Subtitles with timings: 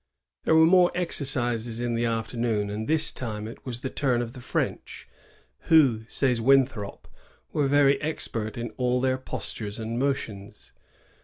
[0.45, 4.33] There were more exercises in the afternoon, and this time it was the turn of
[4.33, 5.07] the French,
[5.69, 7.07] who, says Winthrop,
[7.53, 10.71] "were very expert in all their postures and motions.